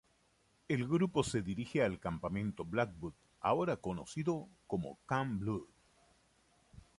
El 0.67 0.87
grupo 0.87 1.23
se 1.23 1.43
dirige 1.43 1.83
al 1.83 1.99
campamento 1.99 2.65
Blackwood, 2.65 3.13
ahora 3.39 3.77
conocido 3.77 4.49
como 4.65 4.97
'Camp 5.05 5.39
Blood'. 5.41 5.69